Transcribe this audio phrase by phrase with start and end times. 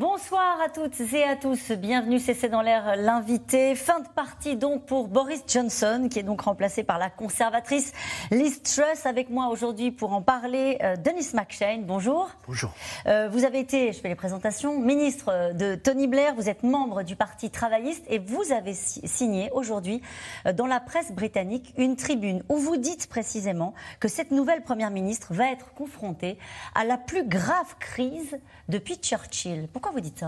[0.00, 1.72] Bonsoir à toutes et à tous.
[1.72, 3.74] Bienvenue, c'est dans l'air l'invité.
[3.74, 7.92] Fin de partie donc pour Boris Johnson, qui est donc remplacé par la conservatrice
[8.30, 9.04] Liz Truss.
[9.04, 11.84] Avec moi aujourd'hui pour en parler, euh, Denis McShane.
[11.84, 12.30] Bonjour.
[12.46, 12.72] Bonjour.
[13.04, 16.34] Euh, vous avez été, je fais les présentations, ministre de Tony Blair.
[16.34, 20.00] Vous êtes membre du Parti travailliste et vous avez signé aujourd'hui
[20.46, 24.90] euh, dans la presse britannique une tribune où vous dites précisément que cette nouvelle première
[24.90, 26.38] ministre va être confrontée
[26.74, 28.38] à la plus grave crise
[28.70, 29.68] depuis Churchill.
[29.70, 30.24] Pourquoi vous dites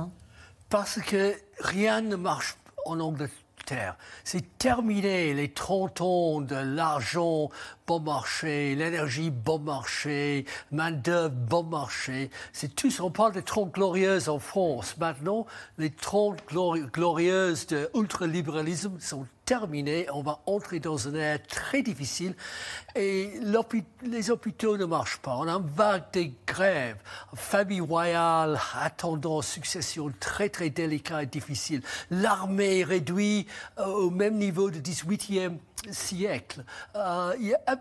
[0.69, 3.97] Parce que rien ne marche en Angleterre.
[4.25, 7.49] C'est terminé les 30 ans de l'argent
[7.93, 12.31] bon marché, l'énergie bon marché, main-d'œuvre bon marché.
[12.55, 12.89] C'est tout.
[13.03, 14.97] On parle des 30 glorieuses en France.
[14.97, 15.45] Maintenant,
[15.77, 16.39] les 30
[16.91, 20.07] glorieuses de ultralibéralisme sont terminées.
[20.15, 22.35] On va entrer dans une ère très difficile
[22.95, 23.33] et
[24.03, 25.37] les hôpitaux ne marchent pas.
[25.37, 26.97] On a une vague de grèves,
[27.35, 31.83] famille royale attendant succession très très délicate et difficile.
[32.11, 35.59] L'armée réduite euh, au même niveau du 18e
[35.91, 36.65] siècle.
[36.95, 37.77] Euh, il y a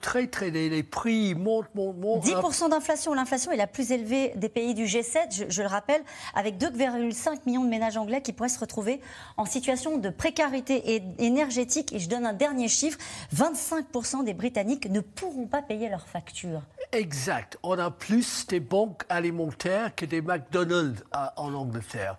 [0.00, 0.50] très, très.
[0.50, 2.24] Les, prix montent, montent, montent.
[2.24, 3.14] 10% d'inflation.
[3.14, 6.02] L'inflation est la plus élevée des pays du G7, je, le rappelle,
[6.34, 9.00] avec 2,5 millions de ménages anglais qui pourraient se retrouver
[9.36, 11.92] en situation de précarité énergétique.
[11.92, 12.98] Et je donne un dernier chiffre
[13.34, 16.62] 25% des Britanniques ne pourront pas payer leurs factures.
[16.92, 17.58] Exact.
[17.62, 22.16] On a plus des banques alimentaires que des McDonald's euh, en Angleterre.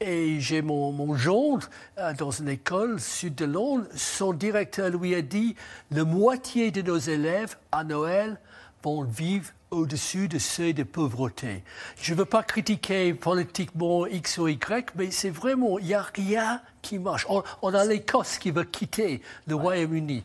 [0.00, 3.86] Et j'ai mon, mon gendre euh, dans une école sud de Londres.
[3.94, 5.54] Son directeur lui a dit
[5.92, 8.40] la moitié de nos élèves à Noël
[8.82, 11.62] vont vivre au-dessus de seuil de pauvreté.
[12.00, 16.02] Je ne veux pas critiquer politiquement X ou Y, mais c'est vraiment, il n'y a
[16.14, 17.26] rien qui marche.
[17.62, 20.24] On, a l'Écosse qui veut quitter le Royaume-Uni.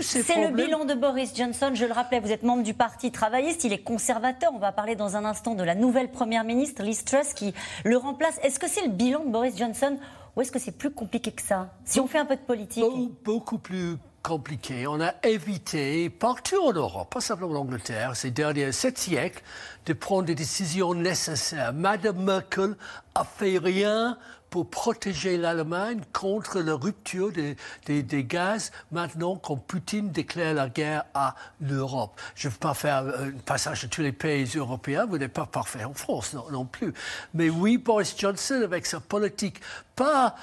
[0.00, 1.72] C'est le bilan de Boris Johnson.
[1.74, 4.52] Je le rappelais, vous êtes membre du Parti travailliste, il est conservateur.
[4.54, 7.54] On va parler dans un instant de la nouvelle Première ministre, Liz Truss, qui
[7.84, 8.38] le remplace.
[8.42, 9.98] Est-ce que c'est le bilan de Boris Johnson
[10.36, 11.70] ou est-ce que c'est plus compliqué que ça?
[11.84, 12.84] Si on fait un peu de politique.
[13.24, 14.86] beaucoup plus compliqué.
[14.86, 19.42] On a évité, partout en Europe, pas simplement en Angleterre, ces derniers sept siècles,
[19.86, 21.74] de prendre des décisions nécessaires.
[21.74, 22.74] Madame Merkel
[23.14, 24.18] a fait rien
[24.48, 27.56] pour protéger l'Allemagne contre la rupture des,
[28.02, 32.18] des, gaz maintenant quand Poutine déclare la guerre à l'Europe.
[32.34, 35.46] Je ne veux pas faire un passage de tous les pays européens, vous n'êtes pas
[35.46, 36.94] parfait en France non, non plus.
[37.34, 39.60] Mais oui, Boris Johnson, avec sa politique,
[39.96, 40.36] pas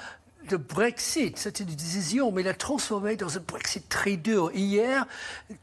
[0.50, 4.50] le Brexit, c'était une décision, mais il a transformé dans un Brexit très dur.
[4.54, 5.06] Hier,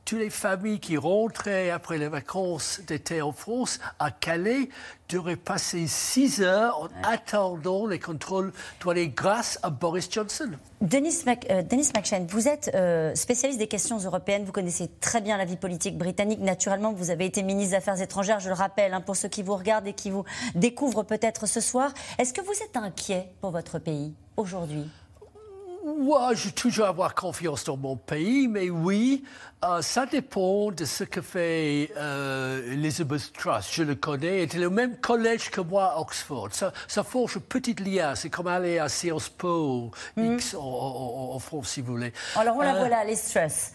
[0.06, 4.69] toutes les familles qui rentraient après les vacances d'été en France, à Calais,
[5.09, 10.51] devraient passer six heures en attendant les contrôles douaniers grâce à Boris Johnson.
[10.81, 11.63] Denis, Mac, euh,
[11.96, 15.97] McShane, vous êtes euh, spécialiste des questions européennes, vous connaissez très bien la vie politique
[15.97, 16.40] britannique.
[16.40, 19.44] Naturellement, vous avez été ministre des Affaires étrangères, je le rappelle, hein, pour ceux qui
[19.44, 20.23] vous regardent et qui vous
[20.56, 21.91] découvrent peut-être ce soir.
[22.17, 24.13] Est-ce que vous êtes inquiet pour votre pays?
[24.39, 24.89] Aujourd'hui?
[25.83, 29.23] Ouais, je vais toujours avoir confiance dans mon pays, mais oui,
[29.63, 33.72] euh, ça dépend de ce que fait euh, Elizabeth Truss.
[33.72, 36.49] Je le connais, elle est le même collège que moi à Oxford.
[36.51, 40.33] Ça, ça forge un petit lien, c'est comme aller à Sciences Po mm.
[40.33, 42.13] X en, France, si vous voulez.
[42.35, 43.72] Alors on la euh, voilà, Liz Truss.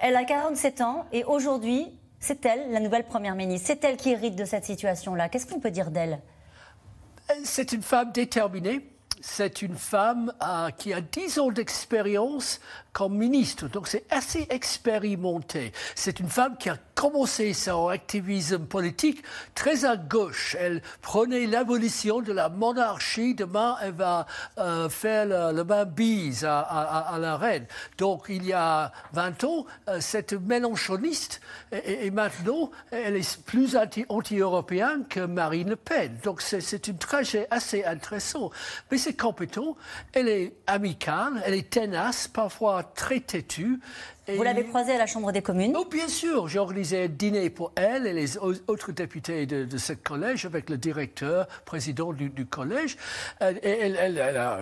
[0.00, 1.88] elle a 47 ans et aujourd'hui,
[2.20, 3.68] c'est elle, la nouvelle Première ministre.
[3.68, 5.28] C'est elle qui hérite de cette situation-là.
[5.28, 6.20] Qu'est-ce qu'on peut dire d'elle?
[7.44, 12.60] C'est une femme déterminée c'est une femme euh, qui a 10 ans d'expérience
[12.92, 15.72] comme ministre, donc c'est assez expérimenté.
[15.94, 19.22] C'est une femme qui a commencé son activisme politique
[19.54, 20.56] très à gauche.
[20.58, 23.36] Elle prenait l'abolition de la monarchie.
[23.36, 24.26] Demain, elle va
[24.58, 27.66] euh, faire le, le bise à, la reine.
[27.98, 31.40] Donc, il y a 20 ans, euh, cette mélanchoniste,
[31.70, 33.76] et, maintenant, elle est plus
[34.08, 36.18] anti-européenne que Marine Le Pen.
[36.24, 38.52] Donc, c'est une trajet assez intéressante.
[38.90, 39.74] Mais c'est compétent.
[40.12, 43.80] Elle est amicale, elle est tenace, parfois très têtue.
[44.36, 45.74] Vous l'avez croisée à la Chambre des communes?
[45.76, 46.48] Oh, bien sûr.
[46.48, 50.68] J'ai organisé un dîner pour elle et les autres députés de, de ce collège avec
[50.68, 52.96] le directeur, président du, collège.
[53.40, 54.58] Elle, elle, a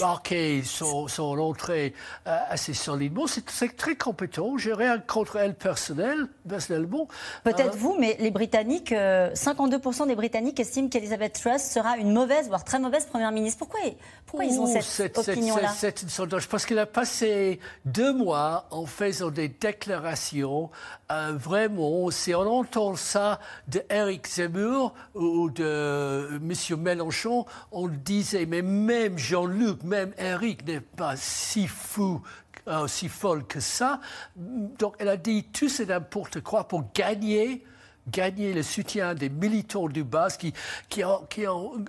[0.00, 1.92] marqué son, son entrée
[2.26, 3.26] euh, assez solidement.
[3.26, 4.56] C'est très compétent.
[4.56, 7.08] J'ai rien contre elle personnel, personnellement.
[7.44, 12.12] Peut-être euh, vous, mais les Britanniques, 52% euh, des Britanniques estiment qu'Elizabeth Truss sera une
[12.12, 13.58] mauvaise, voire très mauvaise première ministre.
[13.58, 13.80] Pourquoi,
[14.26, 15.68] pourquoi ils ont cette, opinion-là?
[15.76, 20.70] C'est une sondage parce qu'elle a passé deux mois en fait faisant des déclarations.
[21.10, 26.80] Euh, vraiment, si on entend ça de Eric Zemmour ou de M.
[26.80, 32.22] Mélenchon, on disait, mais même Jean-Luc, même Eric n'est pas si fou
[32.64, 33.98] aussi folle que ça.
[34.36, 37.64] Donc elle a dit tout c'est n'importe quoi pour gagner
[38.08, 40.52] gagner le soutien des militants du bas qui,
[40.88, 41.84] qui ont, qui ont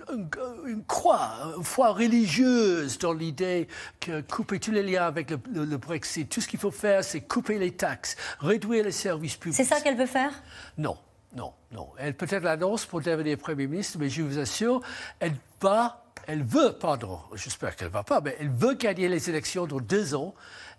[0.66, 3.68] une, croix, une foi religieuse dans l'idée
[4.00, 7.58] que couper tous les liens avec le, Brexit, tout ce qu'il faut faire, c'est couper
[7.58, 9.56] les taxes, réduire les services publics.
[9.56, 10.32] C'est ça qu'elle veut faire?
[10.78, 10.96] Non,
[11.34, 11.90] non, non.
[11.98, 14.80] Elle peut-être l'annonce pour devenir Premier ministre, mais je vous assure,
[15.20, 19.28] elle va elle veut, pardon, j'espère qu'elle ne va pas, mais elle veut gagner les
[19.28, 20.34] élections dans deux ans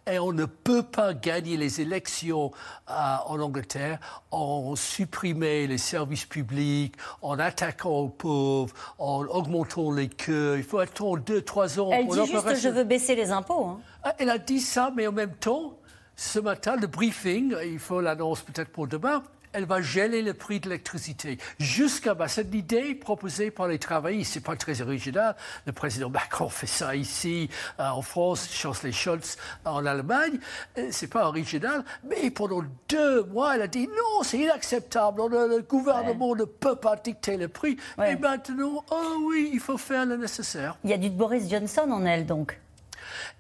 [0.09, 2.51] et on ne peut pas gagner les élections
[2.89, 3.99] euh, en Angleterre
[4.31, 10.55] en supprimant les services publics, en attaquant aux pauvres, en augmentant les queues.
[10.57, 11.89] Il faut attendre deux, trois ans.
[11.91, 13.65] Elle dit juste je veux baisser les impôts.
[13.65, 13.79] Hein.
[14.03, 15.77] Ah, elle a dit ça, mais en même temps,
[16.15, 19.23] ce matin, le briefing, il faut l'annonce peut-être pour demain,
[19.55, 21.37] elle va geler le prix de l'électricité.
[21.59, 22.27] Jusqu'à bas.
[22.27, 25.35] Cette idée proposée par les travaillistes, c'est pas très original.
[25.65, 27.49] Le président Macron fait ça ici,
[27.79, 30.39] euh, en France, chancelier Scholz en Allemagne.
[30.77, 31.85] Euh, c'est pas original.
[32.03, 35.21] Mais pendant deux mois, elle a dit non, c'est inacceptable.
[35.29, 37.77] Le, gouvernement ne peut pas dicter le prix.
[38.05, 40.77] Et maintenant, oh oui, il faut faire le nécessaire.
[40.83, 42.59] Il y a du Boris Johnson en elle, donc.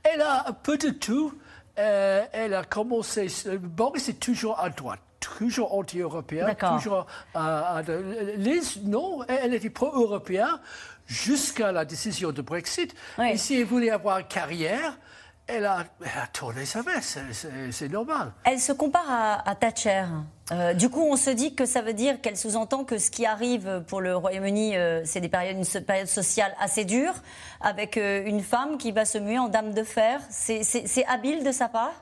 [0.03, 1.33] Elle a un peu de tout.
[1.77, 3.27] Euh, elle a commencé.
[3.59, 5.01] Boris est toujours à droite
[5.37, 7.81] toujours anti-européen, toujours à,
[8.37, 10.59] Liz, non, elle était pro-européen
[11.07, 12.95] jusqu'à la décision de Brexit.
[13.19, 14.97] Et si elle voulait avoir une carrière,
[15.47, 15.85] elle a,
[16.33, 17.19] tourné sa veste,
[17.71, 18.31] c'est normal.
[18.45, 20.05] Elle se compare à, Thatcher.
[20.51, 23.25] Euh, du coup, on se dit que ça veut dire qu'elle sous-entend que ce qui
[23.25, 27.13] arrive pour le Royaume-Uni, euh, c'est des périodes, une période sociale assez dure,
[27.61, 30.19] avec euh, une femme qui va se muer en dame de fer.
[30.29, 31.93] C'est habile de sa part?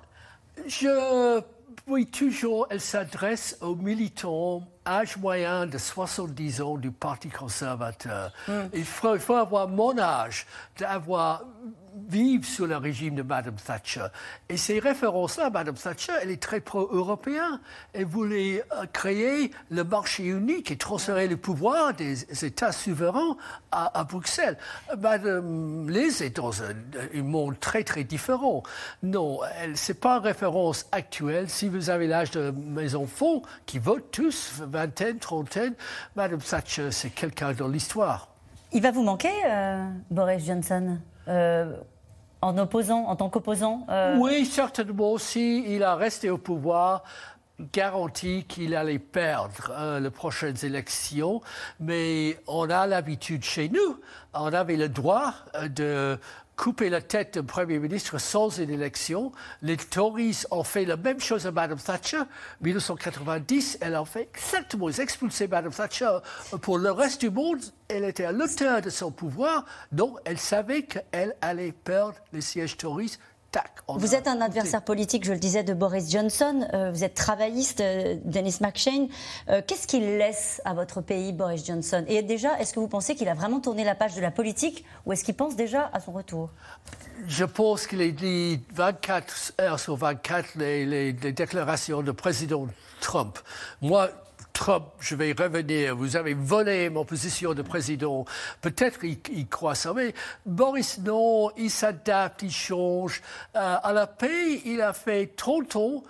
[0.67, 1.41] Je
[1.87, 8.31] oui, toujours, elle s'adresse aux militants âge moyen de 70 ans du Parti conservateur.
[8.47, 8.67] Hmm.
[8.73, 10.45] Il, faut, il, faut, avoir mon âge,
[10.77, 11.43] d'avoir
[12.07, 14.07] vivre sous le régime de Madame Thatcher.
[14.49, 17.59] Et ces références-là, Madame Thatcher, elle est très pro-européenne.
[17.93, 23.37] Elle voulait euh, créer le marché unique et transférer le pouvoir des États souverains
[23.71, 24.57] à, Bruxelles.
[24.99, 26.73] Madame Liz est dans un,
[27.15, 28.63] monde très, très différent.
[29.01, 29.39] Non,
[29.75, 31.49] ce n'est pas une référence actuelle.
[31.49, 35.73] Si vous avez l'âge de mes enfants qui votent tous, vingtaine, trentaine,
[36.15, 38.32] Madame Thatcher, c'est quelqu'un dans l'histoire.
[38.73, 40.97] Il va vous manquer, euh, Boris Johnson
[41.27, 41.75] euh,
[42.41, 45.11] en opposant, en tant qu'opposant euh, Oui, certainement.
[45.11, 45.63] aussi.
[45.67, 47.03] il a resté au pouvoir,
[47.71, 51.41] garanti qu'il allait perdre euh, les prochaines élections,
[51.79, 53.99] mais on a l'habitude chez nous,
[54.33, 55.33] on avait le droit
[55.69, 56.17] de
[56.55, 59.31] couper la tête d'un Premier ministre sans une élection.
[59.61, 62.19] Les Tories ont fait la même chose à Mme Thatcher.
[62.19, 62.25] En
[62.61, 66.17] 1990, elle a fait exactement, ils expulsé Mme Thatcher.
[66.61, 70.83] Pour le reste du monde, elle était à l'auteur de son pouvoir, donc elle savait
[70.83, 73.17] qu'elle allait perdre les sièges Tories
[73.87, 76.67] vous êtes un adversaire politique, je le disais, de Boris Johnson.
[76.73, 79.07] Euh, vous êtes travailliste, euh, Dennis McShane.
[79.49, 82.03] Euh, qu'est-ce qu'il laisse à votre pays, Boris Johnson?
[82.07, 84.85] Et déjà, est-ce que vous pensez qu'il a vraiment tourné la page de la politique
[85.05, 86.49] ou est-ce qu'il pense déjà à son retour?
[87.27, 92.67] Je pense qu'il a dit 24 heures sur 24 les, les déclarations du président
[93.01, 93.37] Trump.
[93.81, 94.09] Moi,
[94.99, 98.25] Je vais revenir, vous avez volé mon position de président.
[98.61, 100.13] Peut-être qu'il croit ça, mais
[100.45, 103.21] Boris, non, il s'adapte, il change.
[103.55, 106.03] Euh, à la paix, il a fait 30 ans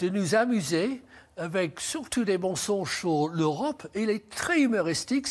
[0.00, 1.02] de nous amuser
[1.36, 3.86] avec surtout des mensonges sur l'Europe.
[3.94, 5.26] Il est très humoristique.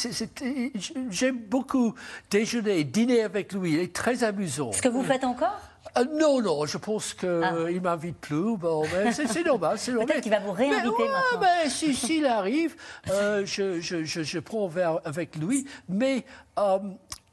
[1.10, 1.94] J'aime beaucoup
[2.32, 3.74] déjeuner, dîner avec lui.
[3.74, 4.72] Il est très amusant.
[4.72, 5.60] Ce que vous faites encore?
[5.98, 7.52] Euh, non, non, je pense qu'il ah.
[7.52, 8.58] ne m'invite plus.
[8.58, 9.78] Bon, c'est normal.
[9.86, 11.40] Peut-être qu'il va vous réinviter mais, maintenant.
[11.64, 12.76] Mais s'il arrive,
[13.10, 15.66] euh, je, je, je, prends un verre avec lui.
[15.88, 16.26] Mais
[16.58, 16.80] euh,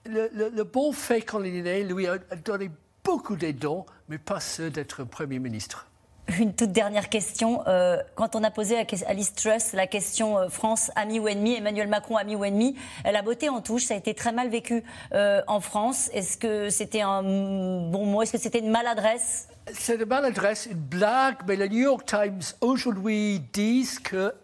[0.06, 2.70] le, le, bon fait il est né, lui a donné
[3.04, 3.66] beaucoup d'aide,
[4.08, 5.86] mais pas ceux d'être Premier ministre.
[6.40, 7.62] Une toute dernière question.
[7.68, 11.54] Euh, quand on a posé à Liz Truss la question euh, France ami ou ennemi,
[11.54, 13.85] Emmanuel Macron ami ou ennemi, elle a botté en touche.
[13.85, 16.11] Ça a été très mal vécu euh, en France.
[16.12, 18.23] Est-ce que c'était un bon mot?
[18.23, 19.49] Est-ce que c'était une maladresse?
[19.73, 24.35] C'est une maladresse, une blague, mais le New York Times aujourd'hui disent que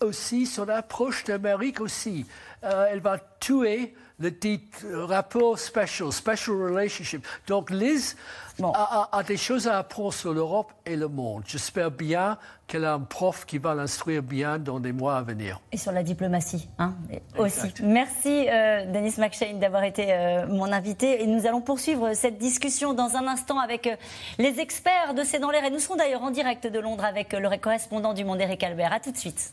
[0.00, 2.26] aussi son approche d'Amérique aussi.
[2.62, 4.60] elle va tuer le dit
[4.92, 7.26] rapport special, special relationship.
[7.46, 8.16] Donc Liz
[8.62, 11.44] a, des choses à apprendre sur l'Europe et le monde.
[11.46, 15.60] J'espère bien qu'elle a un prof qui va l'instruire bien dans les mois à venir.
[15.70, 16.94] Et sur la diplomatie hein,
[17.38, 17.72] aussi.
[17.82, 21.22] Merci euh, Denis McShane d'avoir été euh, mon invité.
[21.22, 23.96] Et nous allons poursuivre cette discussion dans un instant avec euh,
[24.38, 25.64] les experts de C'est dans l'air.
[25.64, 28.92] Et nous serons d'ailleurs en direct de Londres avec le correspondant du Monde, Eric Albert.
[28.92, 29.52] A tout de suite.